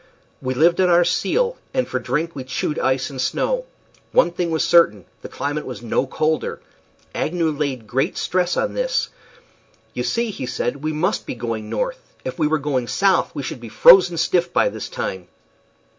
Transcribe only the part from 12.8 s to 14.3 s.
south we should be frozen